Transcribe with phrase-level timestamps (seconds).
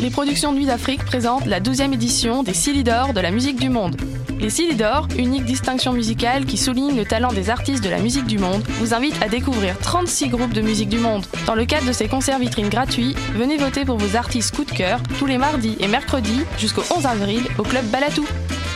[0.00, 3.70] Les productions Nuit d'Afrique présentent la 12e édition des Silly d'Or de la musique du
[3.70, 3.96] monde.
[4.42, 8.26] Les Silly d'Or, unique distinction musicale qui souligne le talent des artistes de la musique
[8.26, 11.24] du monde, vous invitent à découvrir 36 groupes de musique du monde.
[11.46, 14.72] Dans le cadre de ces concerts vitrines gratuits, venez voter pour vos artistes coup de
[14.72, 18.26] cœur tous les mardis et mercredis jusqu'au 11 avril au club Balatou.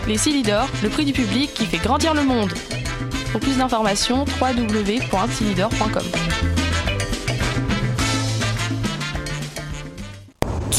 [0.07, 2.53] Les Silly d'Or, le prix du public qui fait grandir le monde.
[3.33, 6.05] Pour plus d'informations, www.silidor.com.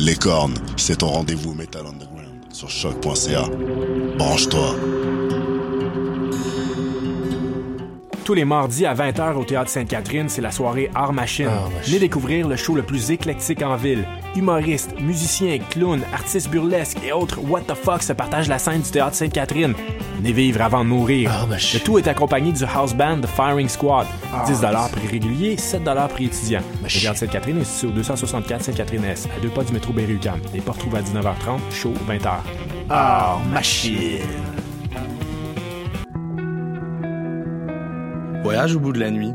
[0.00, 3.48] Les cornes, c'est ton rendez-vous Metal Underground sur choc.ca.
[4.16, 4.76] Branche-toi.
[8.24, 11.50] Tous les mardis à 20h au Théâtre Sainte-Catherine, c'est la soirée Art Machine.
[11.84, 14.06] Venez découvrir le show le plus éclectique en ville.
[14.38, 18.88] Humoristes, musiciens, clowns, artistes burlesques et autres what the fuck se partagent la scène du
[18.88, 19.74] Théâtre Sainte-Catherine.
[20.18, 21.48] Venez vivre avant de mourir.
[21.50, 24.06] Le tout est accompagné du house band The Firing Squad.
[24.46, 24.60] 10
[24.92, 26.60] prix régulier, 7 prix étudiant.
[26.84, 30.38] Le Théâtre Sainte-Catherine est situé au 264 Sainte-Catherine-S, à deux pas du métro Berry-UQAM.
[30.54, 32.30] Les portes trouvent à 19h30, show 20h.
[32.90, 34.20] Ah, machine.
[38.44, 39.32] Voyage au bout de la nuit.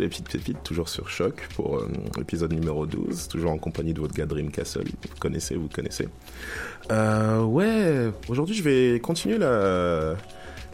[0.00, 4.00] Les petites pépites, toujours sur Choc pour euh, l'épisode numéro 12, toujours en compagnie de
[4.00, 4.84] votre gars Dream Castle.
[4.84, 6.08] Vous connaissez, vous connaissez.
[6.90, 10.16] Euh, ouais, aujourd'hui je vais continuer la,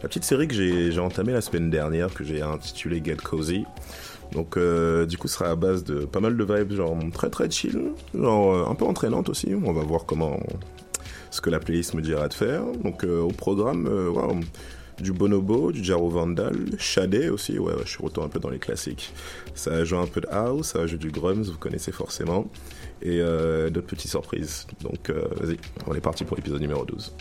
[0.01, 3.65] petite série que j'ai entamée la semaine dernière, que j'ai intitulée Get Cozy.
[4.31, 7.49] Donc, euh, du coup, sera à base de pas mal de vibes, genre très très
[7.49, 9.53] chill, genre euh, un peu entraînante aussi.
[9.53, 10.39] On va voir comment
[11.31, 12.63] ce que la playlist me dira de faire.
[12.83, 14.11] Donc, euh, au programme, euh,
[15.01, 17.59] du Bonobo, du Jaro Vandal, Shadé aussi.
[17.59, 19.13] Ouais, je suis retour un peu dans les classiques.
[19.53, 22.47] Ça va jouer un peu de house, ça va jouer du grums, vous connaissez forcément,
[23.01, 24.67] et euh, d'autres petites surprises.
[24.81, 25.57] Donc, euh, vas-y,
[25.87, 27.13] on est parti pour l'épisode numéro 12.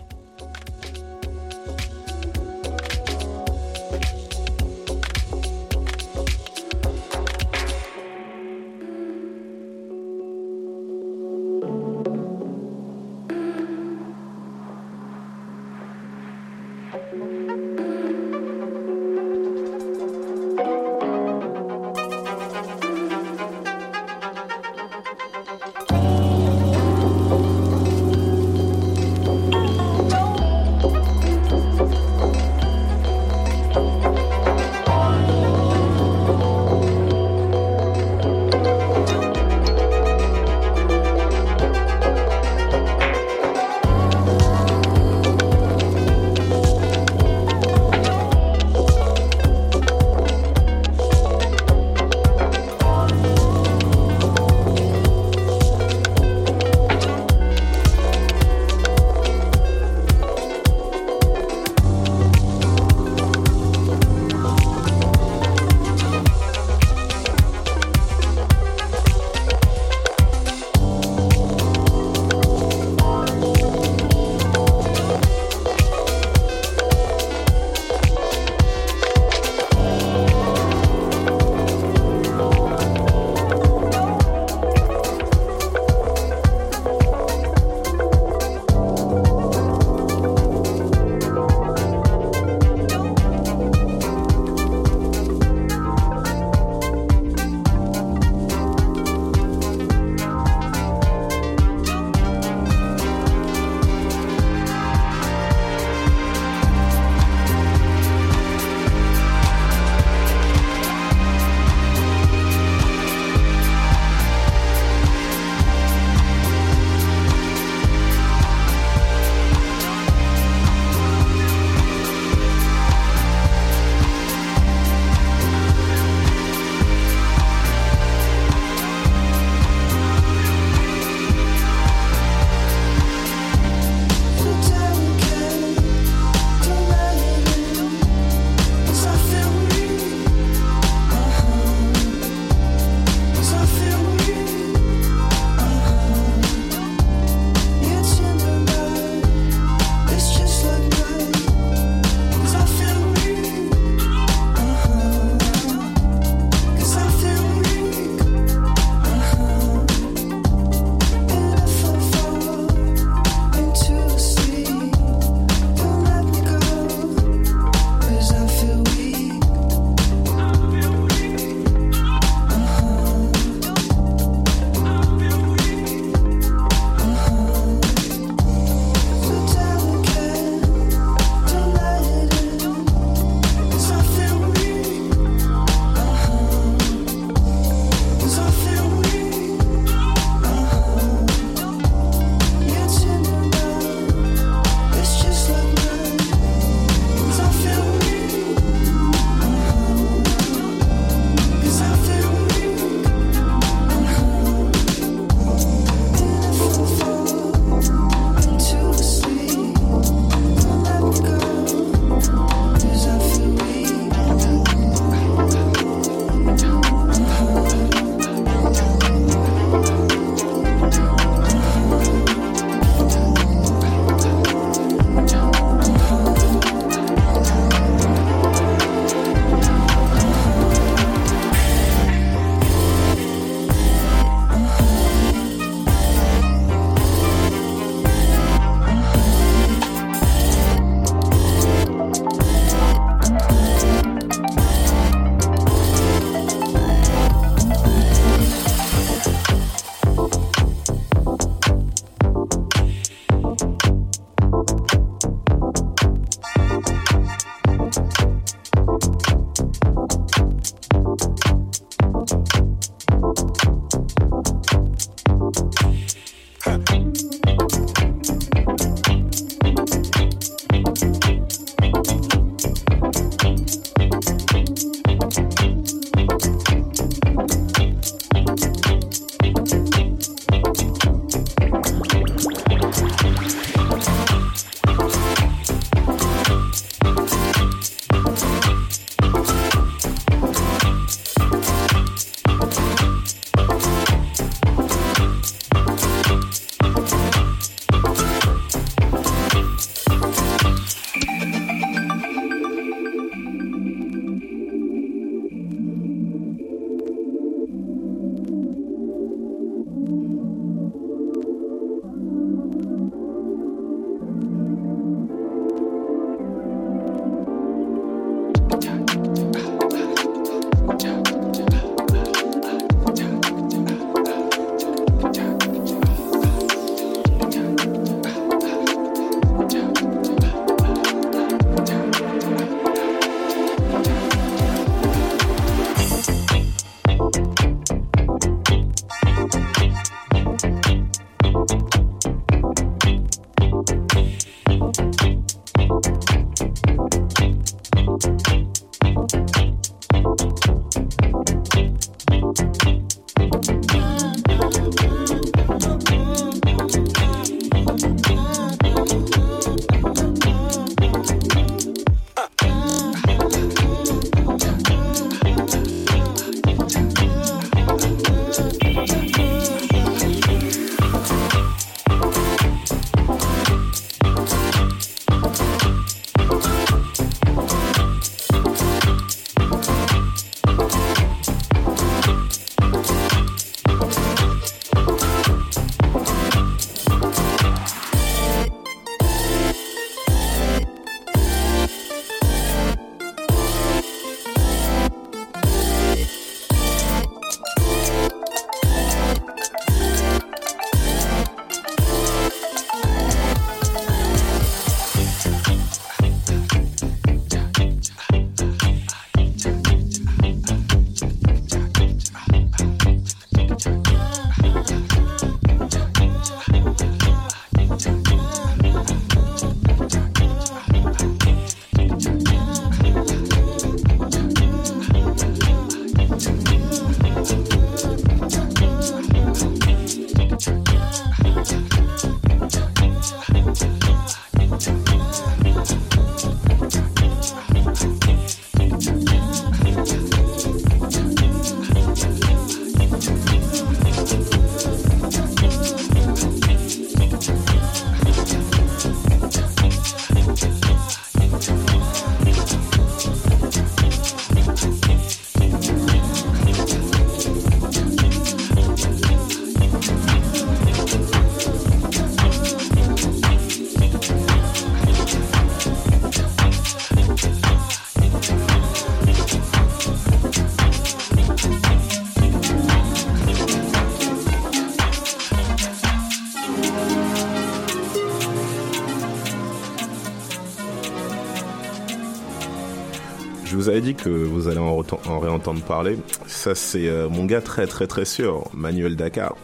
[483.90, 485.02] Avais dit que vous allez en,
[485.40, 486.16] réentendre parler.
[486.46, 489.56] Ça, c'est euh, mon gars très très très sûr, Manuel Dakar.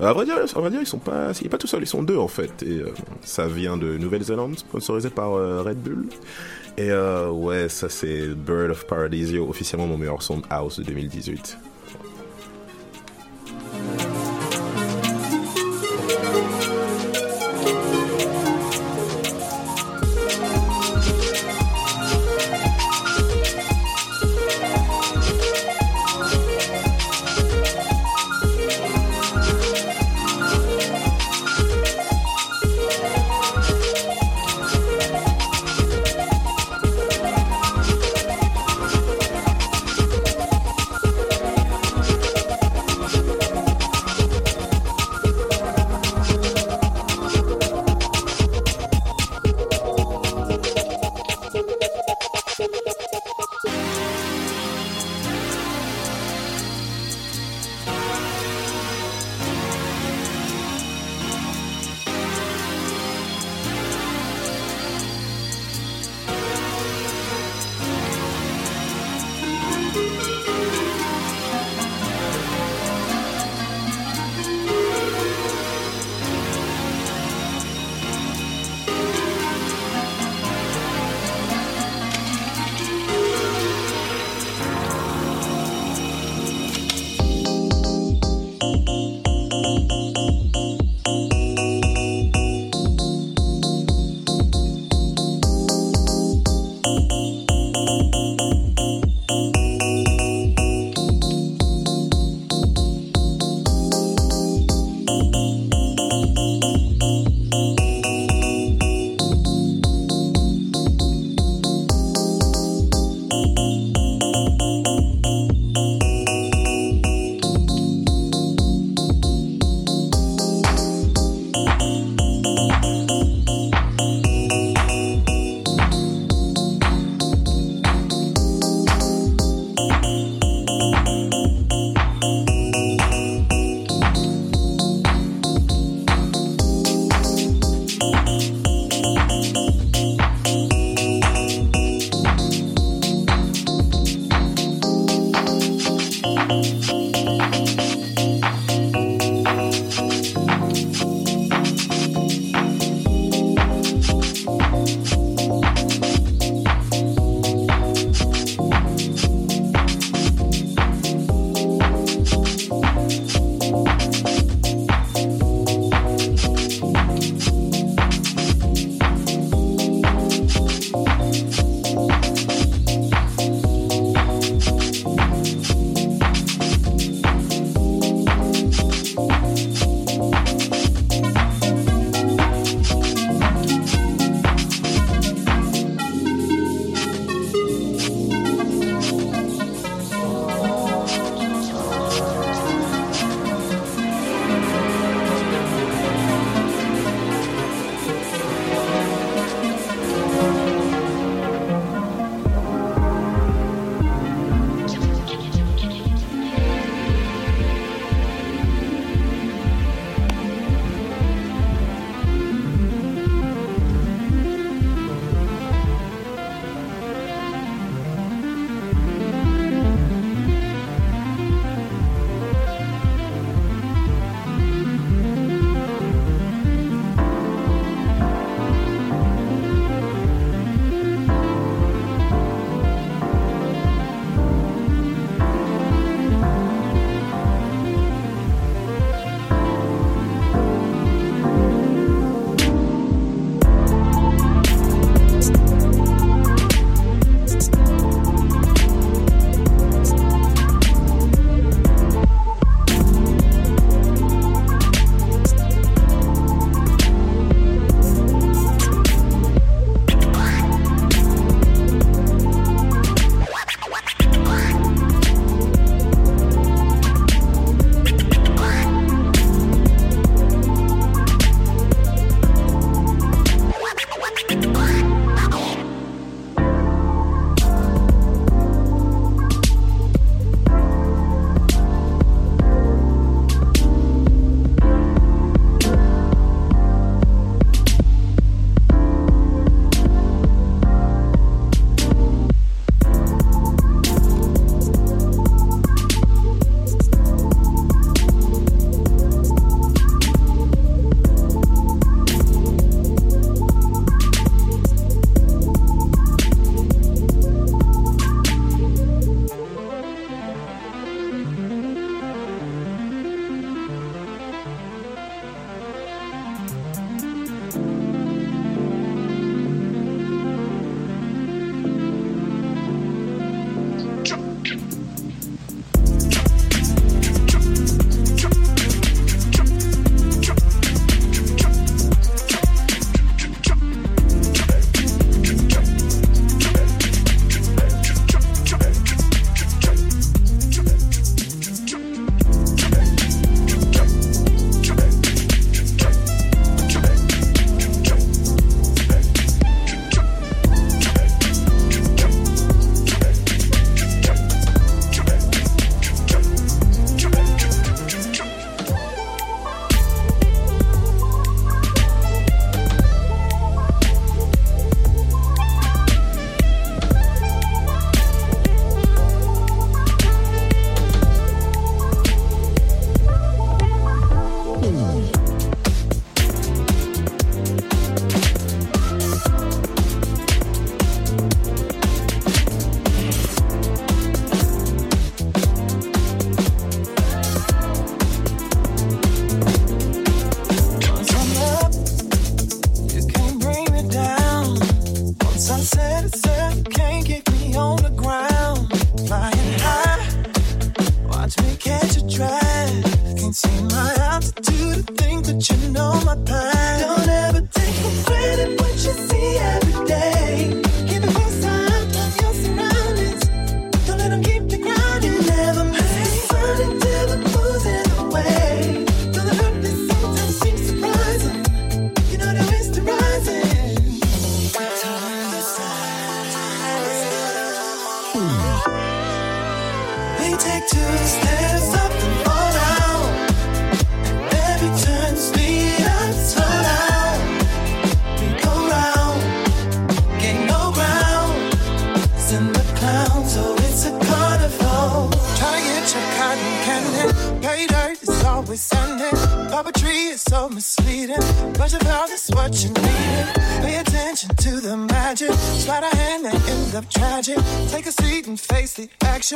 [0.00, 1.82] Euh, à vrai dire, à vrai dire, ils sont pas, il est pas tout seul,
[1.82, 2.62] ils sont deux en fait.
[2.62, 6.06] Et euh, ça vient de Nouvelle-Zélande, sponsorisé par euh, Red Bull.
[6.78, 11.58] Et ouais, ça c'est Bird of Paradisio, officiellement mon meilleur son house de 2018.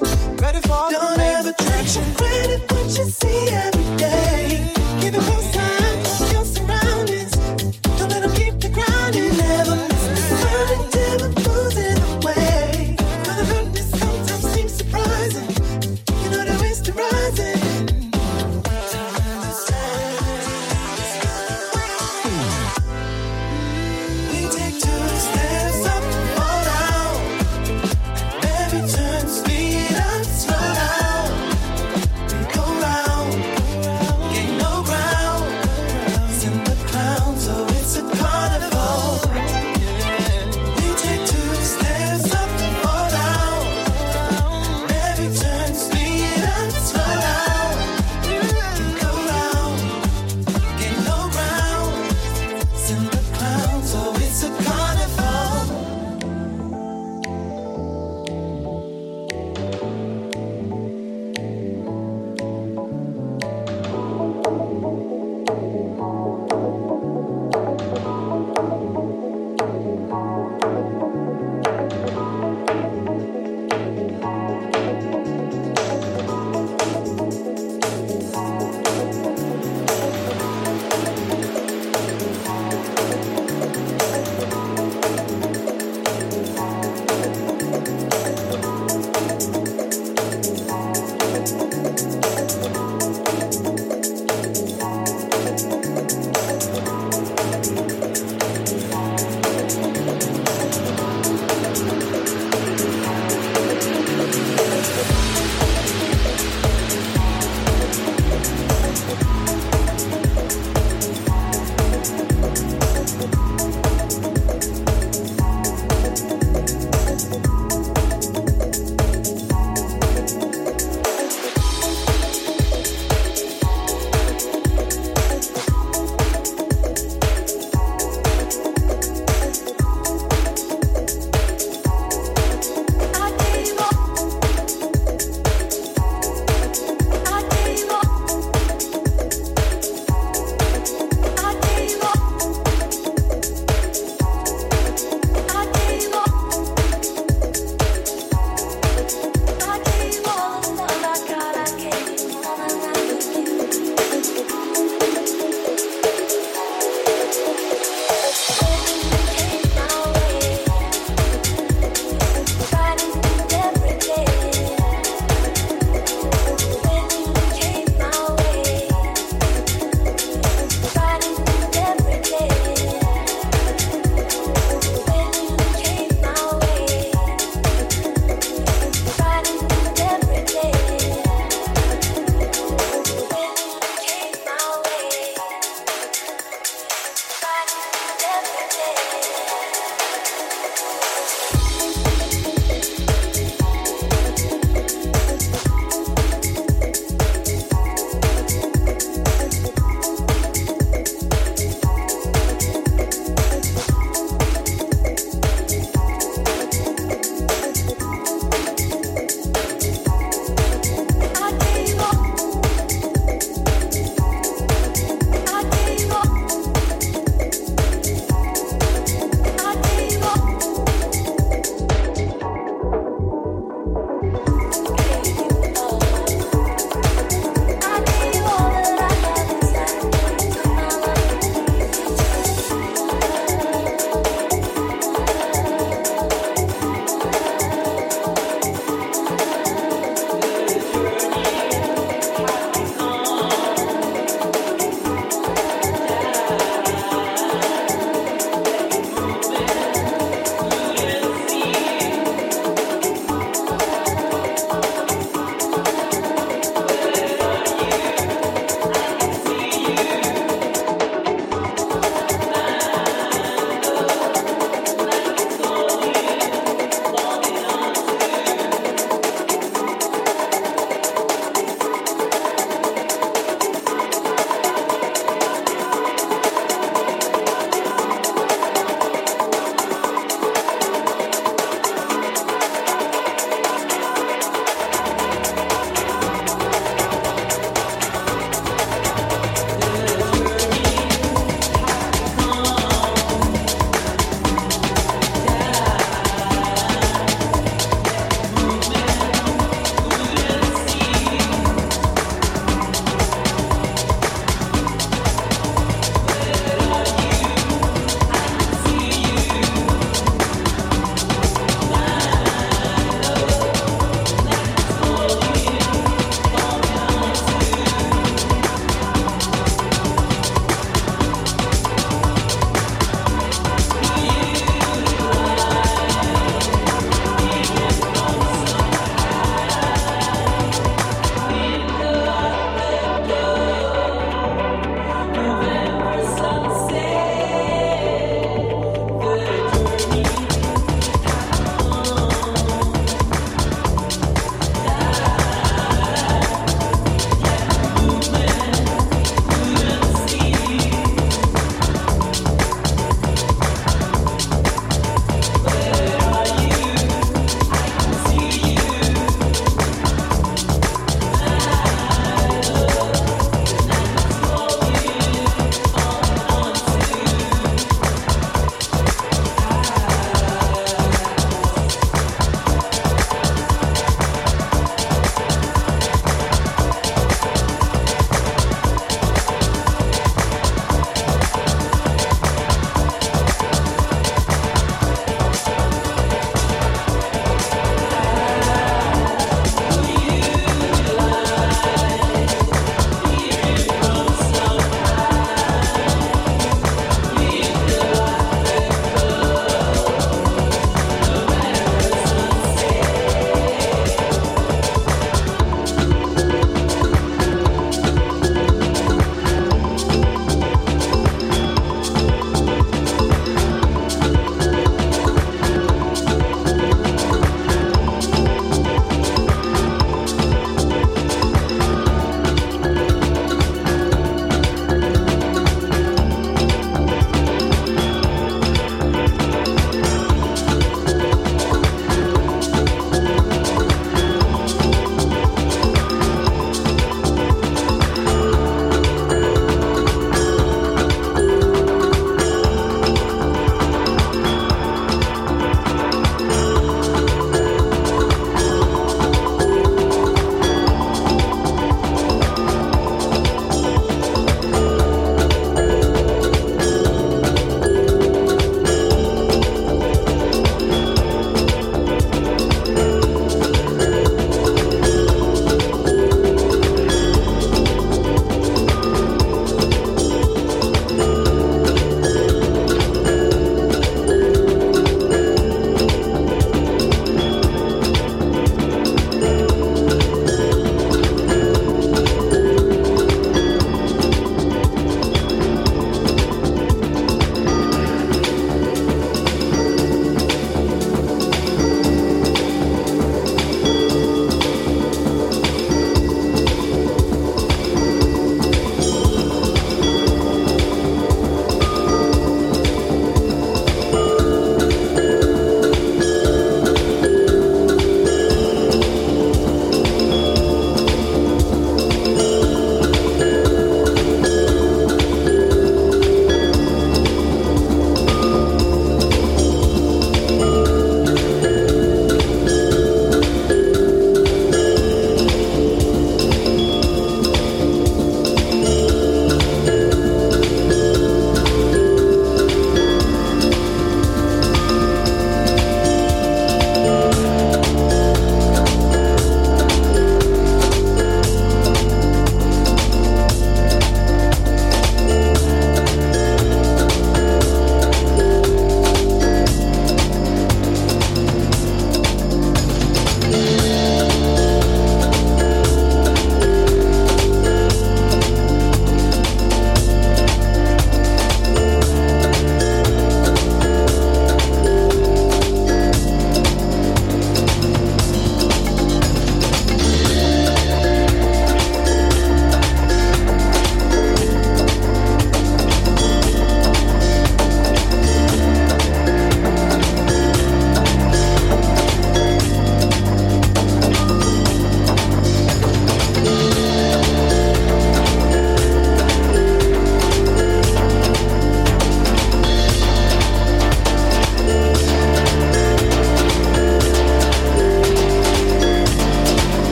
[0.00, 0.43] The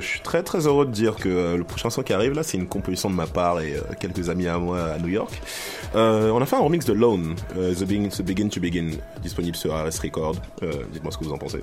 [0.00, 2.42] je suis très très heureux de dire que euh, le prochain son qui arrive là,
[2.42, 5.40] c'est une composition de ma part et euh, quelques amis à moi à New York.
[5.94, 7.84] Euh, on a fait un remix de Lone, The,
[8.22, 8.90] Begin, to Begin,
[9.22, 10.36] disponible sur RS Record.
[10.92, 11.62] Dites-moi ce que vous en pensez.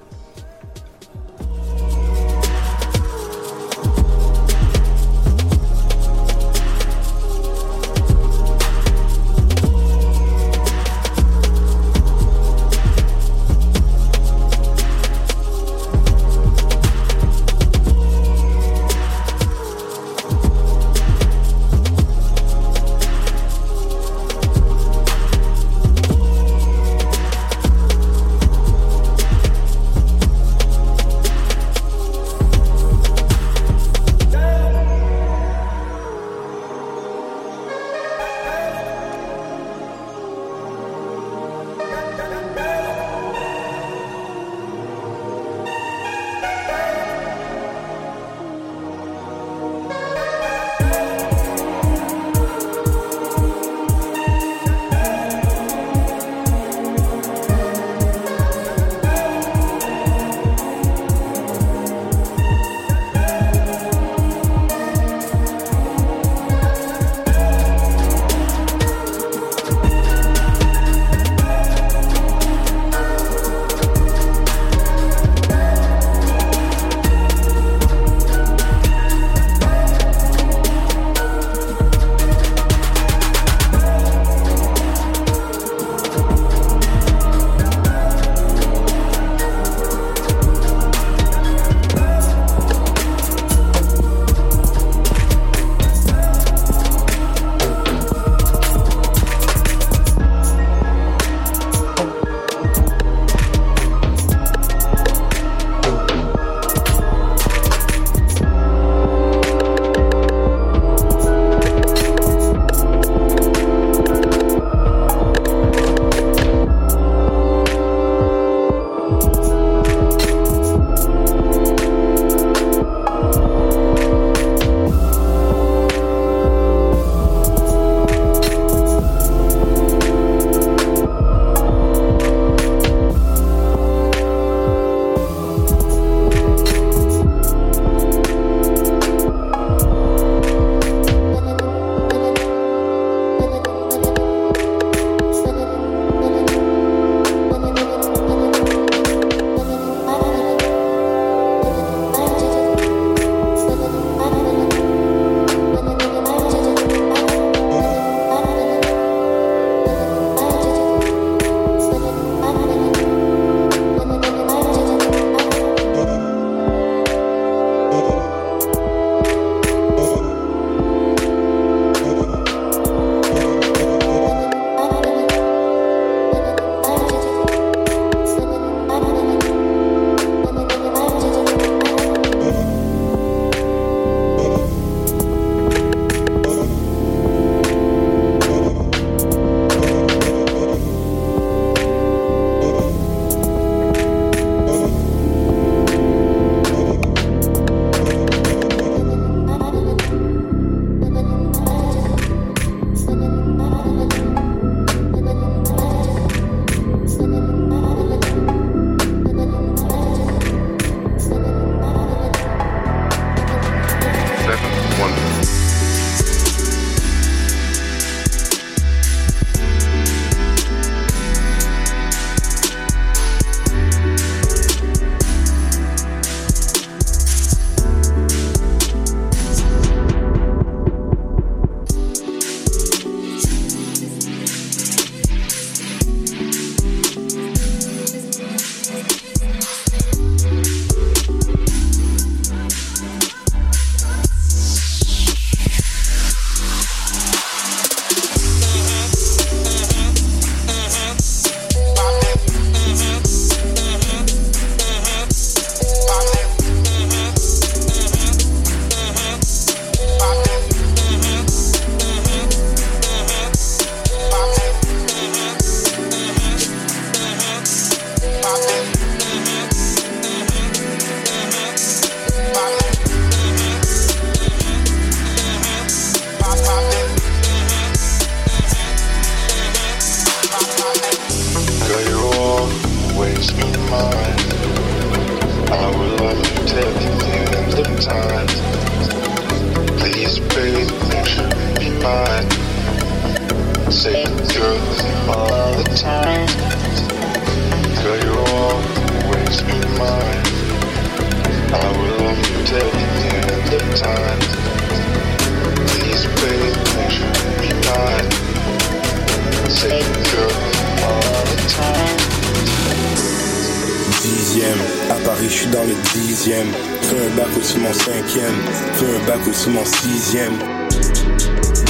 [315.09, 316.67] À Paris je suis dans le dixième.
[317.01, 318.55] Fais un bac au-dessus mon cinquième.
[318.93, 320.53] Fais un bac au-dessus mon sixième.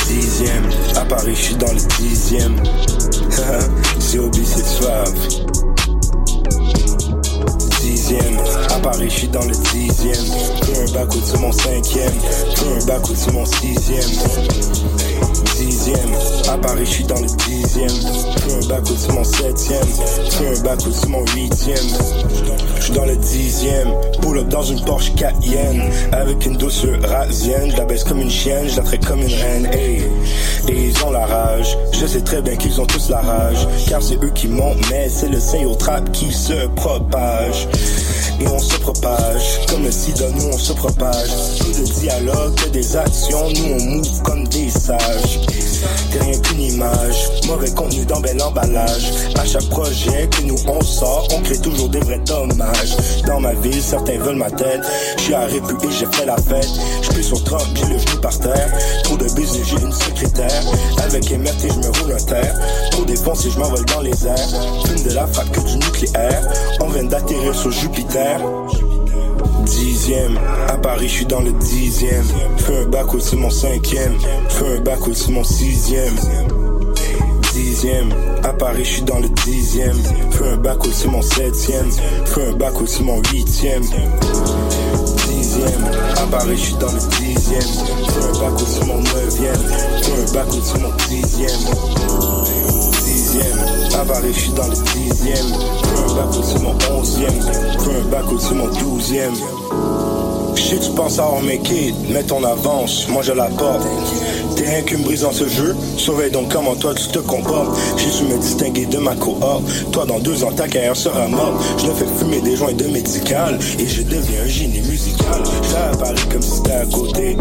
[0.08, 0.64] Dixième,
[0.96, 2.56] à Paris je suis dans le dixième.
[4.12, 5.14] COB c'est suave
[7.82, 8.38] Dixième,
[8.70, 10.26] à Paris je suis dans le dixième.
[10.64, 12.14] Fais un bac au-dessus mon cinquième.
[12.56, 14.12] Fais un bac au-dessus mon sixième
[16.50, 17.90] à Paris je suis dans le dixième.
[17.90, 19.88] Fais un bac au-dessus mon septième.
[20.30, 21.78] Fais un bac au-dessus mon huitième.
[22.78, 23.90] Je suis dans le dixième.
[24.22, 25.84] Pull up dans une Porsche Cayenne.
[26.12, 27.72] Avec une douceur rasienne.
[27.72, 29.70] Je la baisse comme une chienne, je la traite comme une reine.
[29.74, 30.02] Et
[30.70, 31.78] ils ont la rage.
[31.94, 33.68] Je sais très bien qu'ils ont tous la rage.
[33.88, 37.68] Car c'est eux qui montent Mais c'est le sein au trap qui se propage
[38.40, 39.66] et on se propage.
[39.70, 41.30] Comme le sida, nous on se propage.
[41.60, 45.40] Plus de dialogue que des actions Nous on move comme des sages.
[46.12, 47.30] T'es rien qu'une image.
[47.48, 49.12] Mauvais contenu dans bel emballage.
[49.40, 52.96] À chaque projet que nous on sort On crée toujours des vrais dommages.
[53.26, 54.82] Dans ma ville, certains veulent ma tête.
[55.18, 56.70] Je suis à Répu et j'ai fait la fête.
[57.02, 58.72] Je suis sur Trump, j'ai le genou par terre.
[59.04, 60.64] Trop de business, j'ai une secrétaire.
[61.04, 62.56] Avec MRT, je me roule un terre.
[62.92, 64.50] Trop défoncé, je m'envole dans les airs.
[64.86, 66.42] Fume de la fac que du nucléaire.
[66.82, 68.27] On vient d'atterrir sur Jupiter
[69.66, 72.26] Dixième, à Paris je suis dans le dixième.
[72.58, 74.18] Fais un bac au-dessus mon cinquième.
[74.50, 76.16] Fais un bac au-dessus mon sixième.
[77.54, 78.10] Dixième,
[78.44, 79.98] à Paris je suis dans le dixième.
[80.32, 81.90] Fais un bac au-dessus mon septième.
[82.26, 83.84] Fais un bac au-dessus mon huitième.
[85.28, 85.86] Dixième,
[86.18, 87.62] à Paris je suis dans le dixième.
[87.62, 89.64] Fais un bac au-dessus mon neuvième.
[90.02, 92.67] Fais un bac au-dessus mon dixième
[94.00, 95.36] À Paris je suis dans le dixième.
[95.84, 97.42] Fais un bac au-dessus mon onzième.
[97.42, 99.36] Fais un bac au-dessus mon douzième.
[100.56, 103.86] Je que tu avoir make it, mais ton avance, moi je la porte.
[104.58, 107.78] T'es rien qu'une brise dans ce jeu, surveille donc comment toi tu te comportes.
[107.98, 109.64] J'ai su me distinguer de ma cohorte.
[109.92, 111.54] Toi dans deux ans ta carrière sera morte.
[111.78, 115.44] Je le fais fumer des joints de médical et je deviens un génie musical.
[115.76, 117.38] À Paris comme si c'était à côté.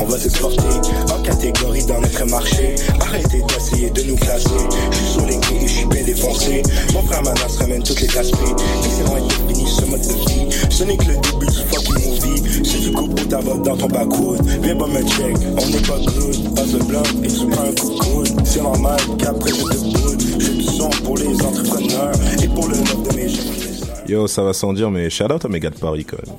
[0.00, 0.62] On va s'exporter
[1.12, 2.74] en catégorie dans notre marché.
[3.00, 4.48] Arrêtez d'essayer de nous classer.
[4.90, 6.62] Je suis sur les et je suis bien défoncé.
[6.94, 8.36] Mon frère Manas ramène toutes les aspects.
[8.38, 10.56] Et c'est loin de fini ce mode de vie.
[10.70, 12.64] Ce n'est que le début du fucking movie.
[12.64, 15.36] Si tu coupes pour ta vote dans ton backwood, viens pas me check.
[15.60, 15.97] On n'est pas
[24.08, 26.36] Yo, ça va sans dire, mais shout out à mes gars de Paris quand même.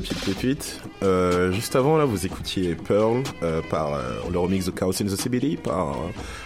[0.00, 0.80] Les petites pépites.
[1.02, 5.06] Euh, juste avant, là, vous écoutiez Pearl euh, par euh, le remix de Chaos in
[5.06, 5.96] the CBD par.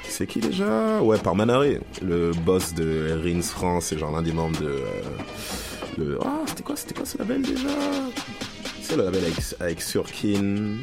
[0.09, 1.01] c'est qui déjà?
[1.01, 4.81] Ouais, par Manaré, le boss de Rins France et genre l'un des membres de.
[5.99, 6.19] le...
[6.25, 7.69] Ah, c'était quoi, c'était quoi ce label déjà?
[8.83, 10.79] C'est le label avec, avec Surkin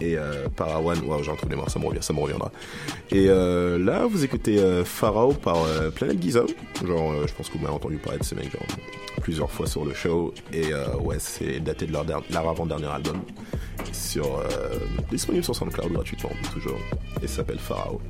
[0.00, 0.16] et
[0.56, 0.98] Parawan.
[1.04, 2.52] Wow, j'ai un trou de mémoire, ça me revient, ça me reviendra.
[3.10, 5.64] Et là, vous écoutez Pharaoh par
[5.94, 6.42] Planet Giza.
[6.86, 8.66] Genre, je pense que vous m'avez entendu parler de ces mecs genre,
[9.20, 10.32] plusieurs fois sur le show.
[10.52, 13.20] Et euh, ouais, c'est daté de leur, der- leur avant-dernier album.
[13.92, 14.46] Sur, euh,
[15.10, 16.78] disponible sur SoundCloud gratuitement, toujours.
[17.22, 18.00] Et s'appelle Pharaoh.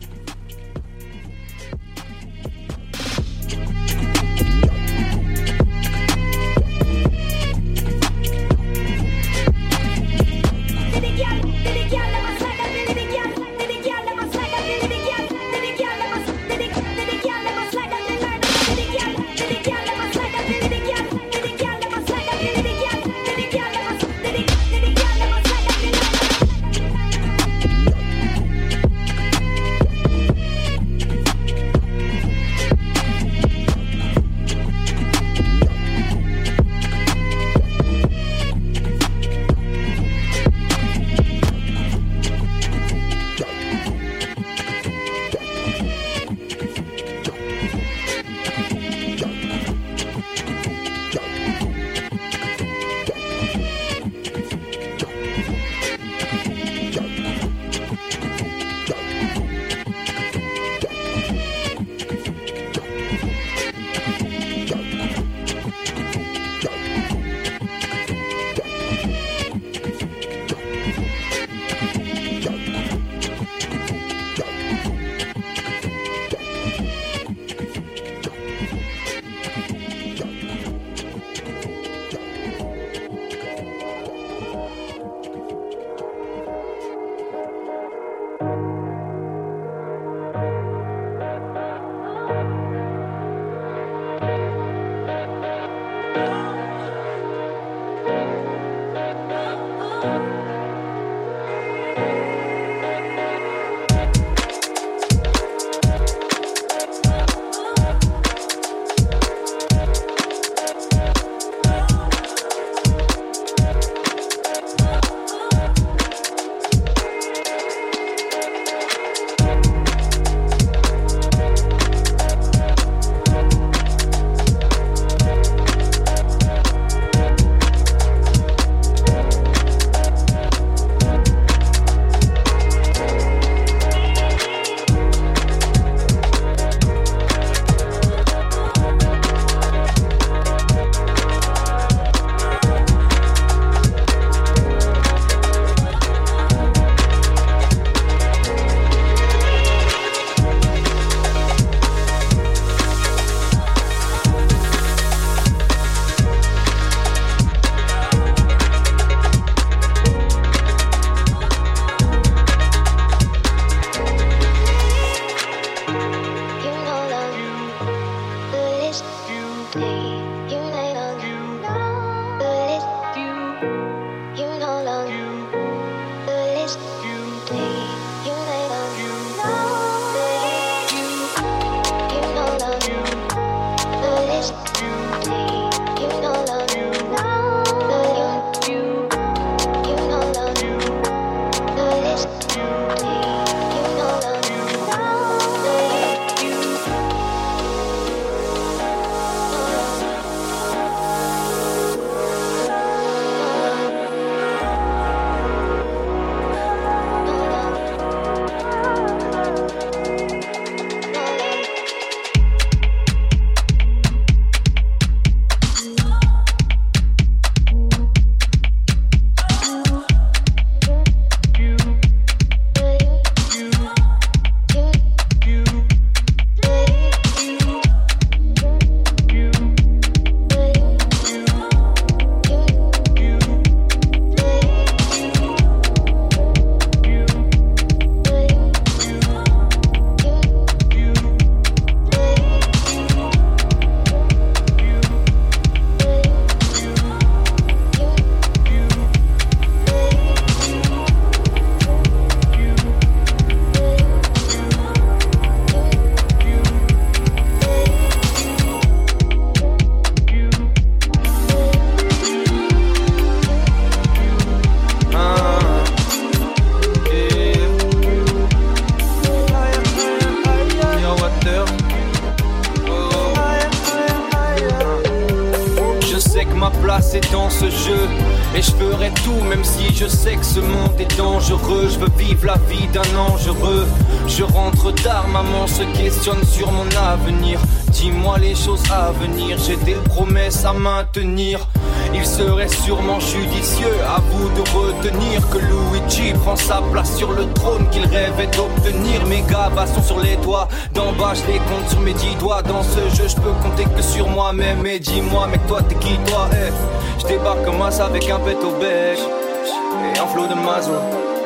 [304.92, 306.72] Et dis-moi, mec, toi t'es qui toi eh?
[307.20, 310.90] Je débarque comme avec un pet au bec et un flot de mazo.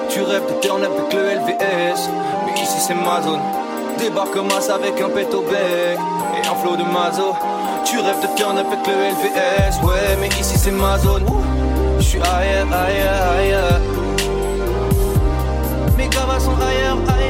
[0.08, 2.08] Tu rêves de turn avec le LVS,
[2.46, 3.40] mais ici c'est ma zone.
[3.98, 5.98] Débarque as avec un pet au bec
[6.36, 7.34] et un flot de mazo.
[7.84, 11.26] Tu rêves de turn avec le LVS, ouais, mais ici c'est ma zone.
[11.98, 13.80] Je suis ailleurs, ailleurs, ailleurs.
[15.98, 17.23] Mes gars sont ailleurs, ailleurs.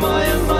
[0.00, 0.59] Je dois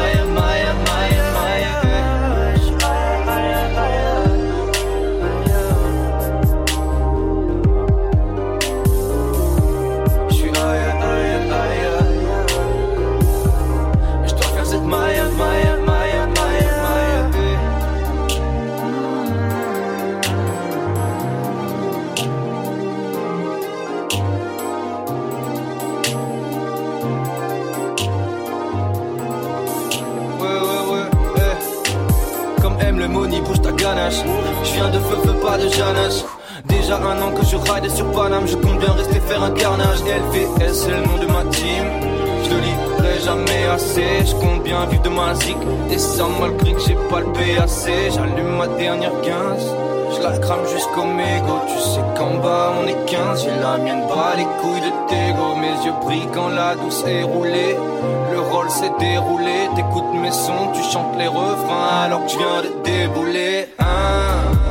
[35.50, 36.22] pas de Janache.
[36.66, 39.98] Déjà un an que je ride sur Paname, je compte bien rester faire un carnage.
[40.02, 41.86] LVS, c'est le nom de ma team.
[42.44, 45.56] Je le lirai jamais assez, je compte bien vivre de ma zik.
[45.90, 47.68] Et ça malgré que j'ai pas le PAC,
[48.14, 49.74] j'allume ma dernière 15.
[50.14, 53.42] Je la crame jusqu'au mégot, tu sais qu'en bas on est 15.
[53.42, 57.24] J'ai la mienne bas les couilles de Tego, mes yeux brillent quand la douce est
[57.24, 57.74] roulée.
[58.32, 62.62] Le rôle s'est déroulé, t'écoutes mes sons, tu chantes les refrains alors que je viens
[62.62, 63.68] de débouler.
[63.80, 64.69] Hein.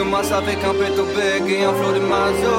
[0.00, 2.56] Je débarque comme as avec un bec et un flot de mazo.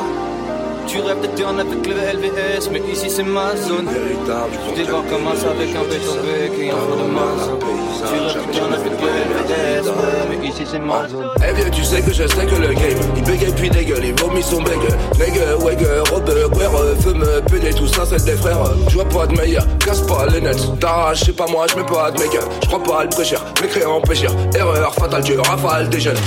[0.86, 3.89] Tu rêves de turn avec le LVS, mais ici c'est ma zone.
[3.89, 7.58] Je débarque comme as avec un bec et un flot de mazo.
[8.06, 9.92] Tu rêves de turn avec le LVS,
[10.30, 11.30] mais ici c'est ma zone.
[11.38, 14.22] Eh bien tu sais que je sais que le game Il bégaye puis dégueule, il
[14.22, 18.96] vomit son bègue Nègue, wègue, robe, guerre, fume, pédé, tout ça c'est des frères Je
[18.96, 22.12] vois pas de meilleur, casse pas les nets T'arraches, c'est pas moi, je mets pas
[22.12, 26.00] de make-up Je crois pas à le prêcher, m'écrire péchir Erreur fatale, Dieu rafale des
[26.00, 26.18] jeunes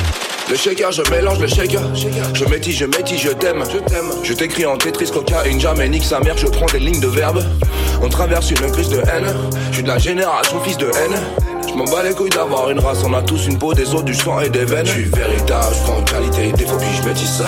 [0.51, 1.81] le shaker, je mélange le shaker.
[1.95, 3.65] Je métis, je métis, je t'aime.
[3.73, 4.11] Je t'aime.
[4.23, 6.37] Je t'écris en Tetris, cocaïne, jamais nique sa mère.
[6.37, 7.43] Je prends des lignes de verbe.
[8.03, 9.35] On traverse une crise de haine.
[9.71, 11.19] Je suis de la génération fils de haine.
[11.69, 13.03] Je m'en bats les couilles d'avoir une race.
[13.05, 14.87] On a tous une peau, des os, du sang et des veines.
[14.87, 17.47] Je suis véritable, je prends qualité, défaut, puis je métis ça.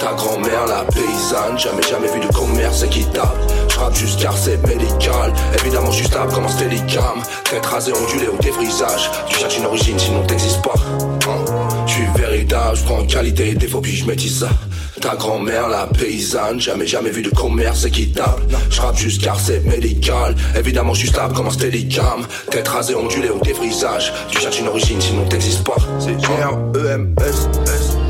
[0.00, 3.40] Ta grand-mère, la paysanne, jamais jamais vu de commerce équitable.
[3.70, 7.22] Je rappe juste car c'est médical, évidemment juste stable comme un steadicam.
[7.50, 9.10] Tête rasée, ondulée au défrisage.
[9.28, 10.74] Tu cherches une origine, sinon t'existes pas.
[11.26, 11.53] Hein?
[12.14, 14.48] Je suis véritable, je prends qualité, défaut, puis je métis ça.
[15.00, 18.42] Ta grand-mère, la paysanne, jamais jamais vu de commerce équitable.
[18.70, 22.24] Je rappe juste car c'est médical, évidemment juste stable comme un steadicam.
[22.50, 24.12] Tête rasée, ondulée au défrisage.
[24.30, 25.76] Tu cherches une origine, sinon t'existes pas.
[25.98, 27.48] C'est G-R-E-M-S.
[27.66, 27.96] S.
[27.96, 28.03] Tantôt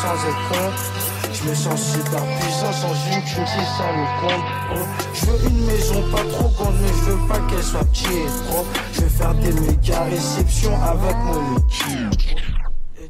[0.00, 4.86] sans être con je me sens super puissant sans une si ça me compte.
[5.14, 8.66] Je veux une maison pas trop grande, mais je veux pas qu'elle soit petite, bro.
[8.92, 12.36] Je veux faire des méga réceptions avec mon équipe.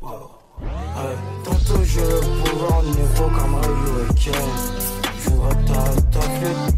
[0.03, 1.17] Ouais.
[1.45, 4.35] Tantôt je le pourrais en héros comme Ryu et Ken.
[5.25, 6.27] Je voudrais ta, ta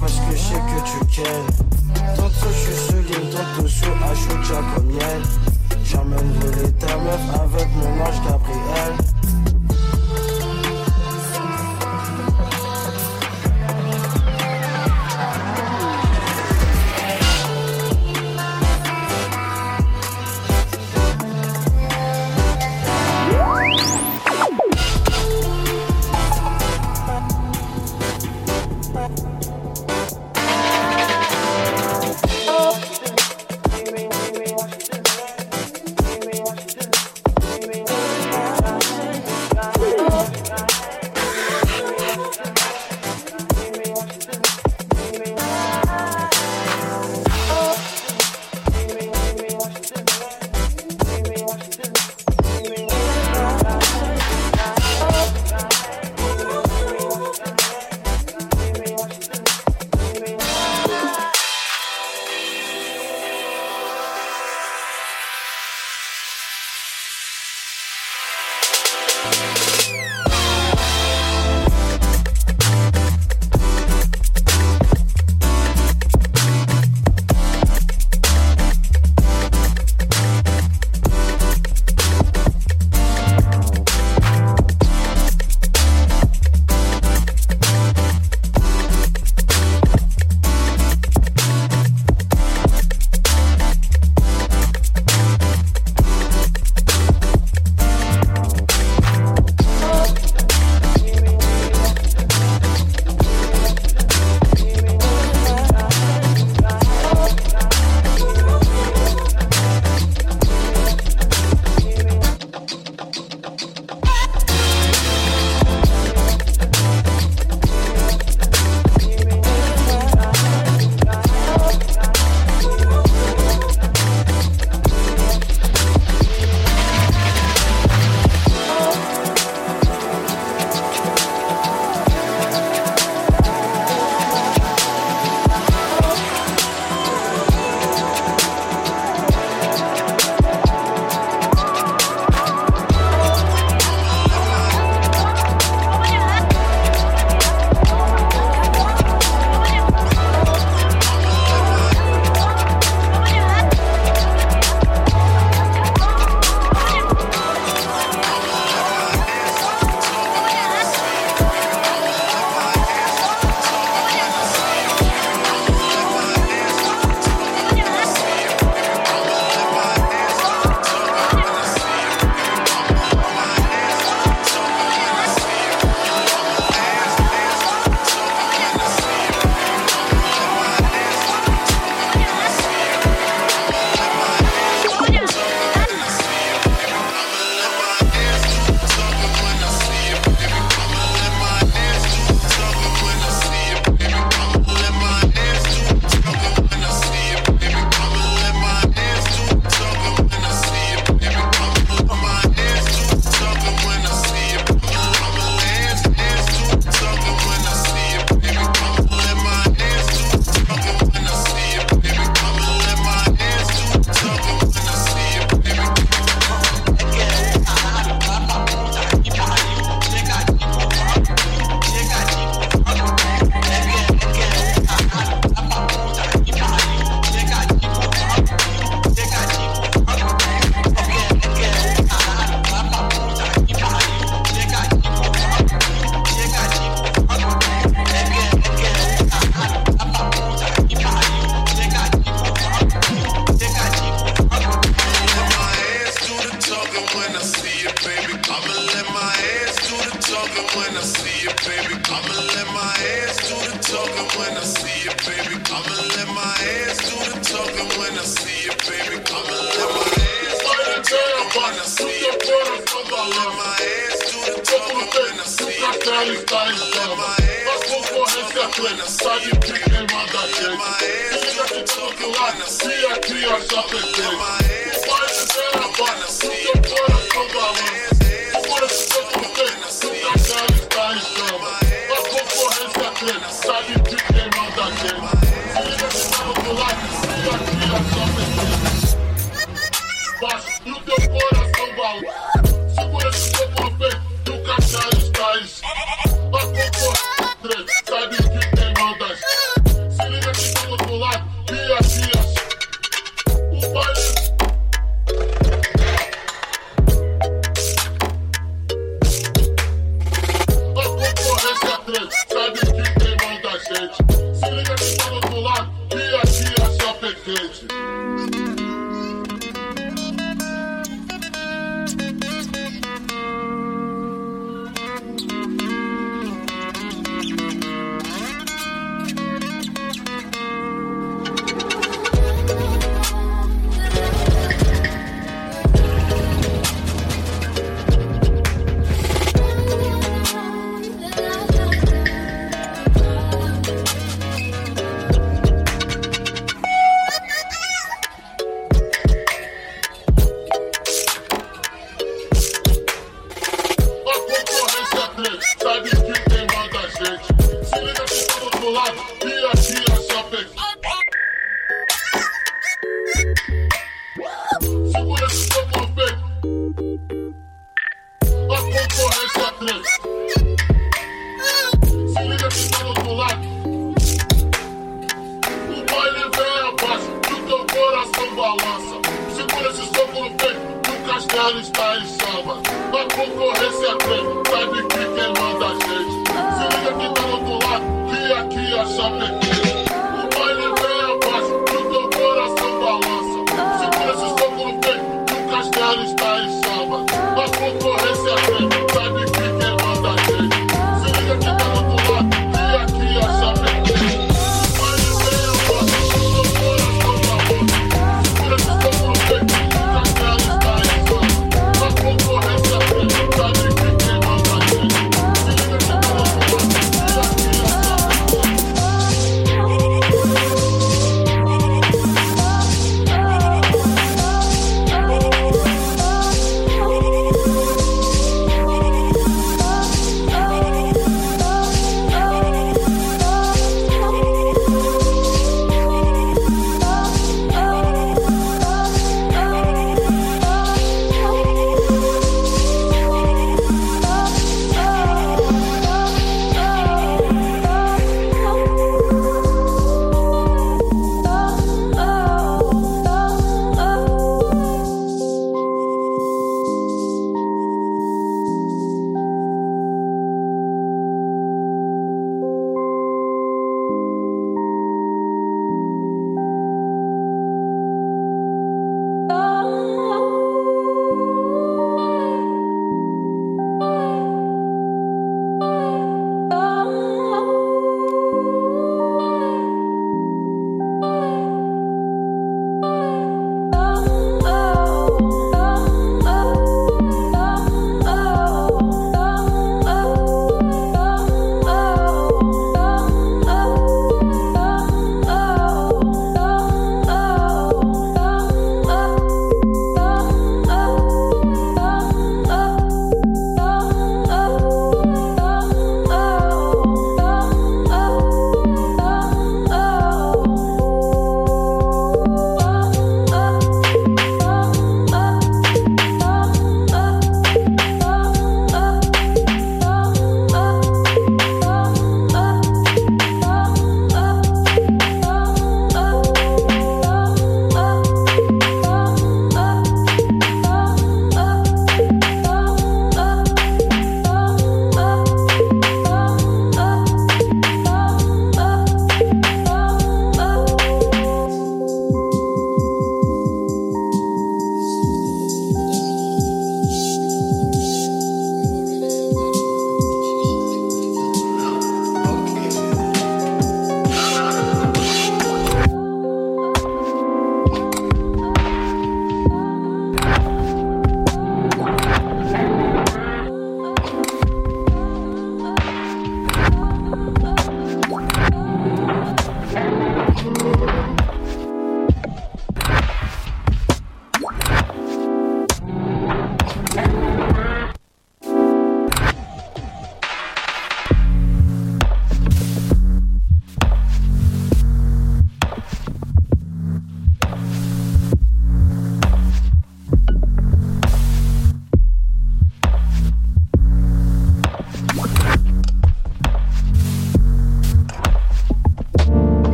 [0.00, 2.14] parce que je sais que tu kennes.
[2.16, 5.22] Tantôt je suis sous ligne, tantôt sous Achucha comme miel.
[5.84, 9.15] J'emmène voler ta meuf avec mon ange Gabriel.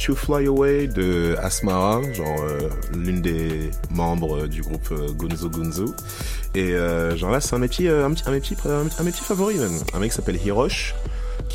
[0.00, 5.48] Est To Fly Away de Asmara, genre euh, l'une des membres du groupe euh, Gunzo
[5.48, 5.94] Gunzo.
[6.54, 8.32] Et euh, genre là, c'est un euh, un, un
[8.98, 9.78] un mes petits favoris même.
[9.94, 10.94] Un mec qui s'appelle Hirosh,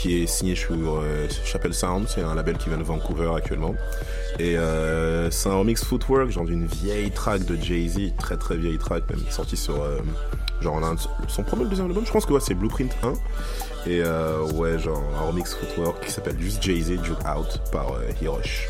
[0.05, 3.73] qui est signé sur euh, Chapel Sound, c'est un label qui vient de Vancouver actuellement.
[4.37, 8.77] Et euh, c'est un remix footwork, genre d'une vieille track de Jay-Z, très très vieille
[8.77, 9.97] track même, sortie sur euh,
[10.61, 10.79] genre
[11.27, 13.13] son premier ou deuxième album, je pense que c'est Blueprint 1.
[13.89, 14.03] Et
[14.53, 17.87] ouais, genre un remix footwork qui s'appelle juste Jay-Z Juke Out par
[18.21, 18.67] Hirosh.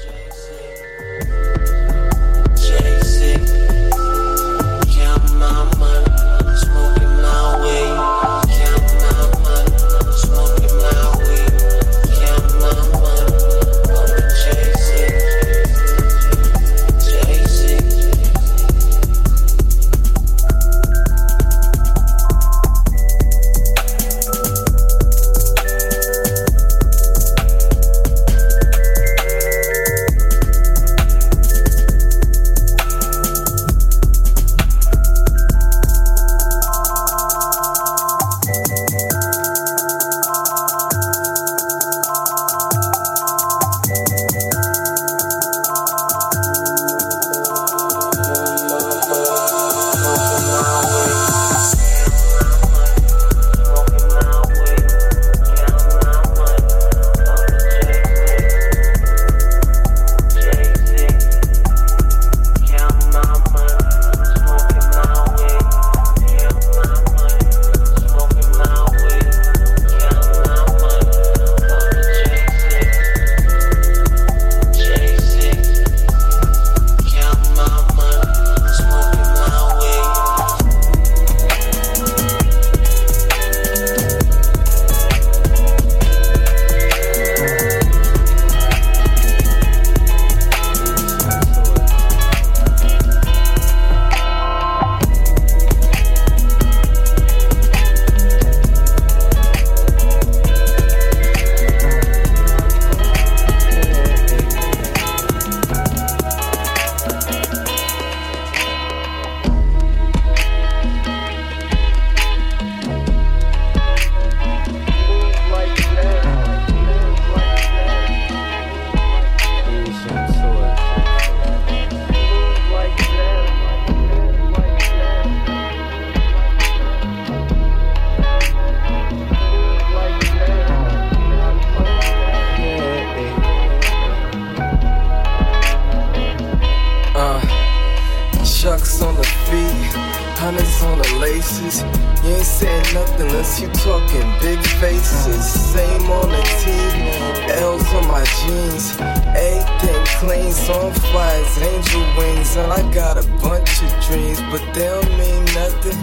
[151.61, 152.55] Angel wings.
[152.55, 155.97] And I got a bunch of dreams, but they don't mean nothing.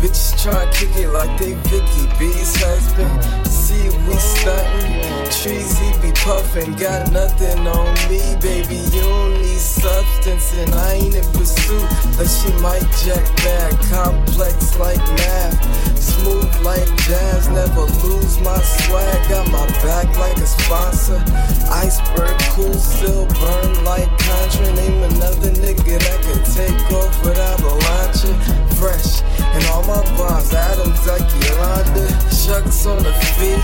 [0.00, 3.12] Bitches try to kick it like they Vicky B's husband.
[3.46, 5.30] See, we stuntin'.
[5.42, 6.74] Trees, he be puffin'.
[6.74, 8.76] Got nothing on me, baby.
[8.92, 11.88] You don't need substance, and I ain't in pursuit.
[12.16, 13.72] But she might jack back.
[13.90, 15.98] Complex like math.
[15.98, 17.48] Smooth like jazz.
[17.48, 19.28] Never lose my swag.
[19.28, 21.22] Got my back like a sponsor.
[21.70, 24.81] Iceberg cool, still burn like Contra.
[24.82, 28.34] Name another nigga that can take off without a launcher.
[28.74, 32.10] Fresh, and all my bombs, Adams like Yolanda.
[32.34, 33.62] Shucks on the feet,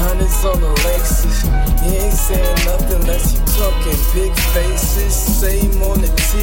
[0.00, 1.44] hundreds on the laces.
[1.84, 5.12] You ain't saying nothing unless you talking big faces.
[5.12, 6.40] Same on the T,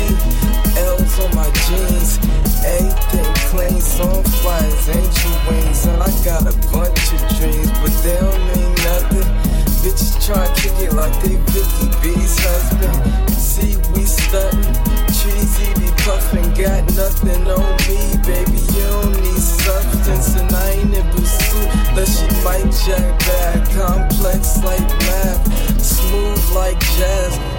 [0.77, 2.21] L's on my jeans.
[2.61, 4.61] Everything clean, so I'm fly
[4.93, 5.87] angel wings.
[5.87, 9.52] And I got a bunch of dreams, but they don't mean nothing.
[9.83, 13.29] Bitches try to kick it like they Vicky B's husband.
[13.33, 14.93] See, we stuntin'.
[15.11, 18.63] Cheesy be puffin', got nothing on me, baby.
[18.71, 21.67] You don't need substance, and I ain't in pursuit.
[21.93, 27.52] But she might jack back, complex like math, smooth like jazz.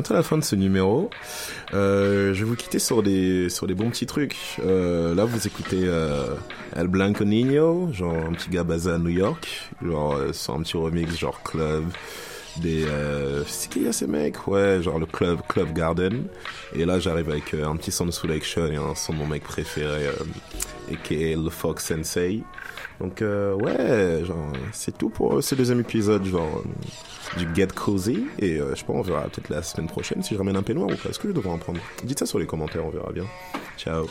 [0.00, 1.10] Bientôt la fin de ce numéro.
[1.74, 4.34] Euh, je vais vous quitter sur des, sur des bons petits trucs.
[4.64, 6.24] Euh, là, vous écoutez euh,
[6.74, 10.78] El Blanco Niño, genre un petit gars basé à New York, genre sur un petit
[10.78, 11.84] remix, genre club,
[12.56, 12.86] des...
[12.86, 14.46] Euh, c'est qui y a ces mecs?
[14.48, 16.24] Ouais, genre le club, Club Garden.
[16.74, 19.26] Et là, j'arrive avec un petit son de Soul Action et un son de mon
[19.26, 22.40] mec préféré, euh, aka le Fox Sensei.
[23.00, 28.26] Donc euh, ouais, genre c'est tout pour ce deuxième épisode, genre euh, du Get Cozy.
[28.38, 30.90] Et euh, je pense on verra peut-être la semaine prochaine si je ramène un peignoir
[30.90, 31.08] ou pas.
[31.08, 31.80] Est-ce que je devrais en prendre?
[32.04, 33.24] Dites ça sur les commentaires, on verra bien.
[33.78, 34.06] Ciao.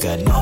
[0.00, 0.37] got no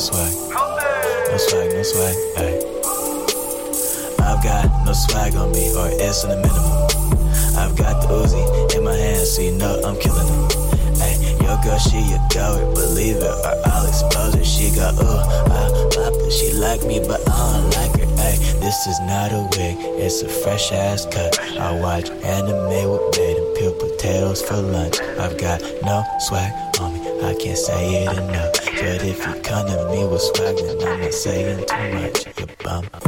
[0.00, 0.32] swag.
[1.28, 2.56] No swag, no swag, ayy.
[4.18, 6.88] I've got no swag on me or S in the minimum.
[7.60, 10.48] I've got the Uzi in my hand, so you know I'm killing them.
[11.04, 14.44] Ayy, your girl, she a coward, believe it, or I'll expose her.
[14.44, 16.32] She got, ooh, ah pop it.
[16.32, 18.08] She like me, but I don't like her.
[18.24, 21.38] Ayy, this is not a wig, it's a fresh ass cut.
[21.60, 24.98] I watch anime with bait and peel potatoes for lunch.
[25.20, 28.59] I've got no swag on me, I can't say it enough.
[28.80, 32.24] But if you come to me with swag, I'm not saying too much.
[32.24, 32.99] You're Goodbye.